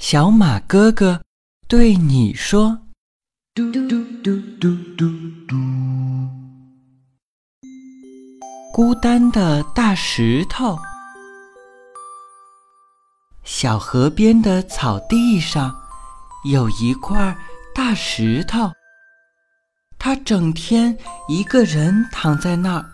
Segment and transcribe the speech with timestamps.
[0.00, 1.20] 小马哥哥
[1.68, 2.78] 对你说
[3.54, 4.02] ：“嘟嘟嘟
[4.58, 5.06] 嘟嘟
[5.46, 5.56] 嘟。”
[8.72, 10.78] 孤单的大石头。
[13.44, 15.78] 小河边的草地上
[16.50, 17.36] 有一块
[17.74, 18.72] 大石头，
[19.98, 20.96] 他整天
[21.28, 22.90] 一个人躺在那儿，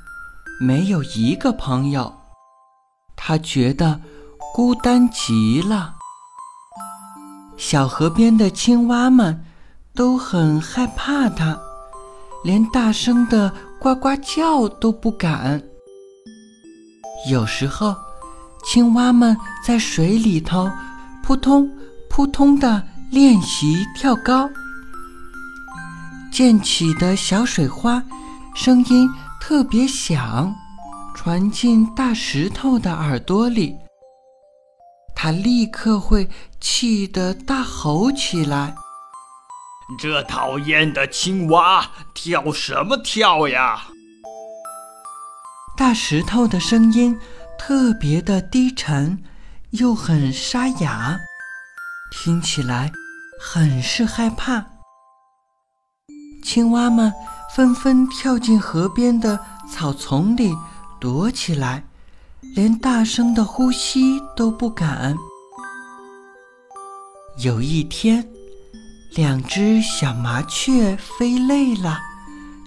[0.60, 2.12] 没有一个朋友，
[3.14, 4.00] 他觉得
[4.52, 5.95] 孤单极了。
[7.56, 9.44] 小河边的青蛙们
[9.94, 11.58] 都很害怕它，
[12.44, 15.62] 连大声的呱呱叫都不敢。
[17.30, 17.94] 有时候，
[18.64, 20.70] 青蛙们在水里头
[21.22, 21.68] 扑通
[22.10, 24.48] 扑通的练习跳高，
[26.30, 28.02] 溅起的小水花
[28.54, 29.08] 声音
[29.40, 30.54] 特别响，
[31.14, 33.74] 传进大石头的耳朵里。
[35.26, 36.30] 他立刻会
[36.60, 38.76] 气得大吼起来
[39.98, 43.88] ：“这讨厌的青蛙，跳什么跳呀！”
[45.76, 47.18] 大石头的声音
[47.58, 49.20] 特别的低沉，
[49.70, 51.18] 又很沙哑，
[52.12, 52.92] 听起来
[53.40, 54.64] 很是害怕。
[56.44, 57.12] 青蛙们
[57.52, 60.54] 纷纷跳进河边的草丛里
[61.00, 61.82] 躲起来。
[62.54, 65.14] 连大声的呼吸都不敢。
[67.38, 68.26] 有一天，
[69.14, 71.98] 两只小麻雀飞累了，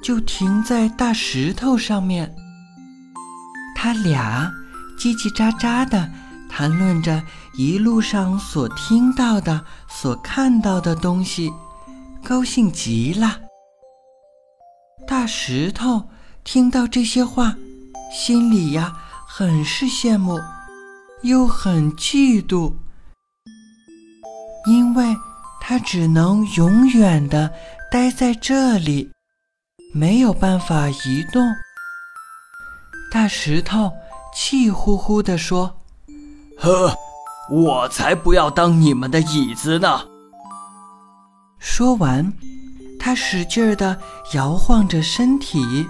[0.04, 2.36] 就停在大石头上面。
[3.76, 4.52] 它俩
[5.00, 6.12] 叽叽喳喳地
[6.50, 7.24] 谈论着
[7.56, 11.52] 一路上所听到的、所看到的东西，
[12.24, 13.40] 高兴极了。
[15.08, 16.10] 大石头
[16.44, 17.56] 听到这些话，
[18.14, 18.96] 心里呀。
[19.40, 20.38] 很是羡慕，
[21.22, 22.74] 又很嫉妒，
[24.66, 25.16] 因为
[25.62, 27.50] 他只能永远的
[27.90, 29.10] 待在这里，
[29.94, 31.42] 没有办法移动。
[33.10, 33.90] 大石头
[34.36, 35.74] 气呼呼地说
[36.60, 36.94] ：“呵，
[37.50, 40.02] 我才不要当你们的椅子呢！”
[41.60, 42.34] 说完，
[43.00, 43.98] 他使劲儿地
[44.34, 45.88] 摇晃着身体。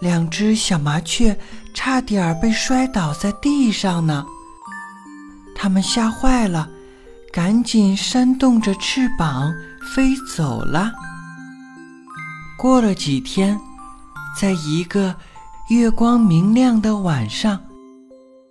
[0.00, 1.36] 两只小麻雀
[1.74, 4.24] 差点被摔倒在地上呢，
[5.56, 6.68] 它们吓坏了，
[7.32, 9.52] 赶紧扇动着翅膀
[9.94, 10.92] 飞走了。
[12.56, 13.58] 过了几天，
[14.40, 15.16] 在一个
[15.68, 17.60] 月光明亮的晚上，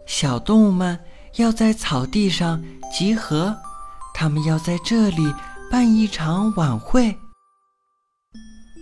[0.06, 1.00] 小动物们
[1.36, 3.56] 要在草地上集合，
[4.14, 5.34] 它们要在这里
[5.72, 7.18] 办一场晚会。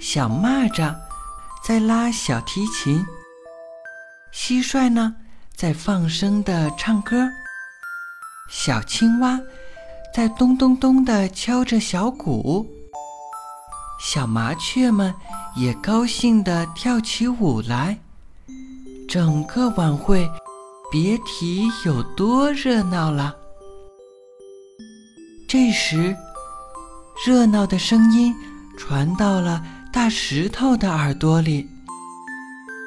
[0.01, 1.04] 小蚂蚱。
[1.67, 3.03] 在拉小提琴，
[4.31, 5.15] 蟋蟀呢
[5.55, 7.27] 在放声的唱歌，
[8.51, 9.41] 小青蛙
[10.13, 12.67] 在咚咚咚的敲着小鼓，
[13.99, 15.11] 小麻雀们
[15.55, 17.97] 也高兴的跳起舞来，
[19.09, 20.29] 整个晚会
[20.91, 23.35] 别提有多热闹了。
[25.49, 26.15] 这时，
[27.25, 28.35] 热闹的声音
[28.77, 29.65] 传到了。
[29.95, 31.69] 大石头的耳朵里，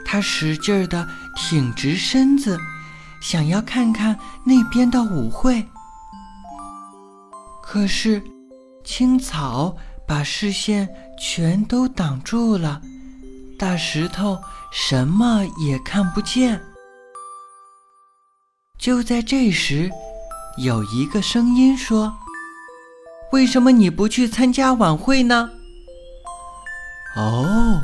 [0.05, 2.59] 他使劲儿地挺直身子，
[3.19, 5.67] 想要看看那边的舞会。
[7.63, 8.23] 可是，
[8.85, 9.75] 青草
[10.07, 10.87] 把视线
[11.19, 12.83] 全都挡住了，
[13.59, 14.39] 大石头
[14.71, 16.61] 什么也看不见。
[18.79, 19.91] 就在这时，
[20.59, 22.15] 有一个声音说
[23.33, 25.53] ：“为什么你不去参加晚会呢？”
[27.19, 27.83] 哦，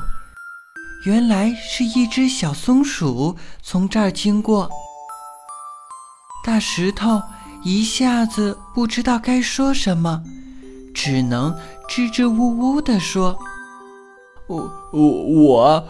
[1.05, 4.71] 原来是一只小松鼠从这儿经过。
[6.45, 7.21] 大石头
[7.65, 10.22] 一下子不知道该说什么，
[10.95, 11.53] 只能
[11.89, 13.37] 支支吾吾地说
[14.47, 15.84] ：“我我我。”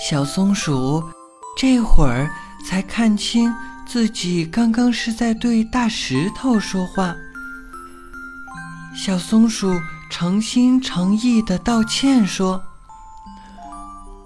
[0.00, 1.04] 小松鼠
[1.54, 2.30] 这会儿
[2.66, 3.54] 才看清
[3.86, 7.14] 自己刚刚是在对大石头说话。
[8.96, 9.78] 小松鼠。
[10.16, 12.62] 诚心诚意的道歉说：“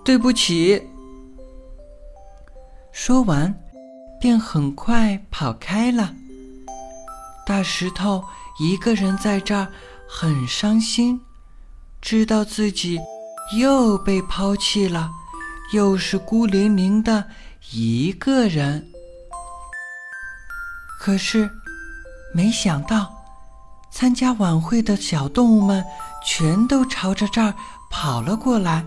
[0.04, 0.86] 对不起。”
[2.92, 3.58] 说完，
[4.20, 6.14] 便很快跑开了。
[7.46, 8.22] 大石头
[8.60, 9.66] 一个人在这儿
[10.06, 11.18] 很伤心，
[12.02, 13.00] 知道自己
[13.58, 15.10] 又被抛弃了，
[15.72, 17.24] 又是孤零零的
[17.72, 18.86] 一个人。
[21.00, 21.50] 可是，
[22.34, 23.17] 没想到。
[23.90, 25.84] 参加晚会的小动物们
[26.24, 27.54] 全都朝着这儿
[27.90, 28.84] 跑了过来，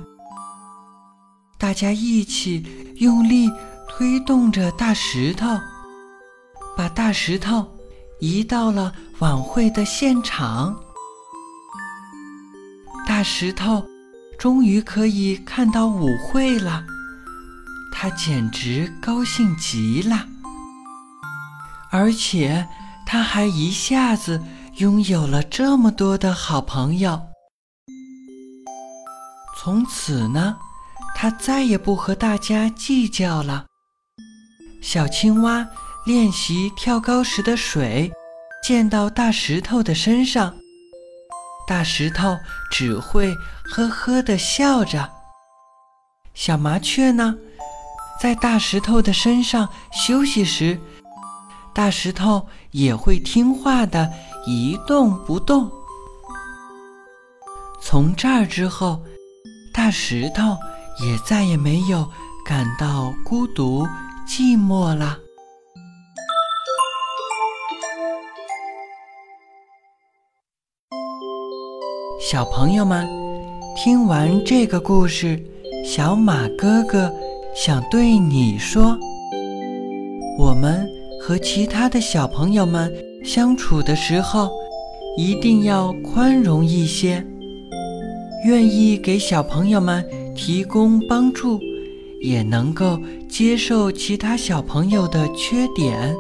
[1.58, 3.50] 大家一起用力
[3.90, 5.48] 推动着大石头，
[6.78, 7.68] 把大石头
[8.20, 10.76] 移到了晚会的现场。
[13.08, 13.84] 大石头
[14.40, 16.84] 终于可以看到舞会了，
[17.92, 20.26] 他简直高兴极了，
[21.92, 22.68] 而且
[23.06, 24.42] 他还一下子
[24.82, 27.22] 拥有了这么多的好朋友。
[29.56, 30.58] 从此呢，
[31.16, 33.68] 他再也不和大家计较了。
[34.82, 35.68] 小青蛙
[36.08, 38.12] 练习跳高时的水
[38.64, 40.56] 溅到大石头的身上，
[41.68, 42.36] 大石头
[42.72, 43.36] 只会
[43.66, 45.08] 呵呵地笑着。
[46.34, 47.36] 小麻雀呢，
[48.20, 50.80] 在大石头的身上休息时，
[51.72, 54.12] 大石头也会听话的
[54.46, 55.70] 一动不动。
[57.82, 59.00] 从这儿之后。
[59.74, 60.58] 大石头
[61.02, 62.06] 也再也没有
[62.46, 63.88] 感到孤独
[64.28, 65.18] 寂寞了。
[72.20, 73.08] 小朋友们，
[73.78, 75.42] 听完这个故事，
[75.86, 77.10] 小马哥哥
[77.56, 78.98] 想对你说：
[80.38, 80.86] 我们
[81.22, 82.94] 和其他的小朋友们
[83.24, 84.50] 相处的时候，
[85.18, 87.26] 一定要宽容一些。
[88.46, 90.04] 愿意给小朋友们
[90.36, 91.60] 提供帮助，
[92.22, 96.16] 也能够接受其他小朋友的缺点。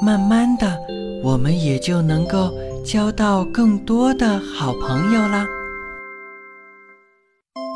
[0.00, 0.78] 慢慢的，
[1.24, 2.52] 我们也就能够
[2.84, 5.44] 交到更多的好朋友啦。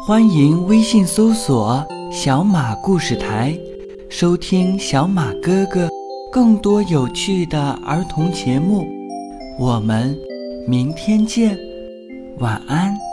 [0.06, 3.58] 欢迎微信搜索“小马故事台”，
[4.08, 5.88] 收听小马哥哥
[6.32, 8.88] 更多有趣的儿童节目。
[9.58, 10.19] 我们
[10.67, 11.55] 明天见。
[12.38, 13.12] 晚安。